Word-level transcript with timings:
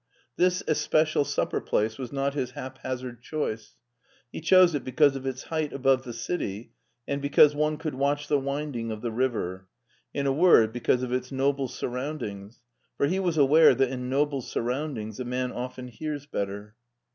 This 0.35 0.63
especial 0.67 1.23
supper 1.23 1.61
place 1.61 1.99
was 1.99 2.11
not 2.11 2.33
his 2.33 2.53
haphazard 2.57 3.21
choice. 3.21 3.75
He 4.31 4.41
chose 4.41 4.73
it 4.73 4.83
because 4.83 5.15
of 5.15 5.27
its 5.27 5.43
height 5.43 5.71
above 5.71 6.05
the 6.05 6.11
city, 6.11 6.71
and 7.07 7.21
because 7.21 7.53
one 7.53 7.77
could 7.77 7.93
watch 7.93 8.27
the 8.27 8.39
wind 8.39 8.75
ing 8.75 8.91
of 8.91 9.03
the 9.03 9.11
river; 9.11 9.67
in 10.11 10.25
a 10.25 10.33
word, 10.33 10.73
because 10.73 11.03
of 11.03 11.13
its 11.13 11.31
noble 11.31 11.67
sur 11.67 11.89
roundings, 11.89 12.63
for 12.97 13.05
he 13.05 13.19
was 13.19 13.37
aware 13.37 13.75
that 13.75 13.91
in 13.91 14.09
noUe 14.09 14.41
surround* 14.41 14.97
ings 14.97 15.19
a 15.19 15.23
man 15.23 15.51
often 15.51 15.87
hears 15.87 16.25
better. 16.25 16.73